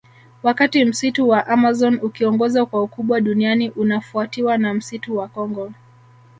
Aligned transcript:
Wakati 0.43 0.85
Msitu 0.85 1.29
wa 1.29 1.47
Amazon 1.47 1.99
ukiongoza 2.03 2.65
kwa 2.65 2.83
ukubwa 2.83 3.21
duniani 3.21 3.69
unafuatiwa 3.69 4.57
na 4.57 4.73
msitu 4.73 5.17
wa 5.17 5.27
Kongo 5.27 5.73